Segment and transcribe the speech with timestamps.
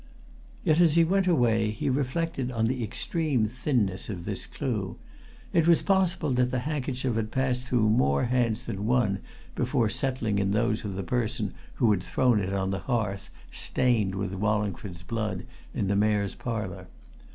[0.63, 4.97] Yet, as he went away, he reflected on the extreme thinness of this clue
[5.53, 9.19] it was possible that the handkerchief had passed through more hands than one
[9.53, 14.15] before settling in those of the person who had thrown it on the hearth, stained
[14.15, 16.87] with Wallingford's blood, in the Mayor's Parlour.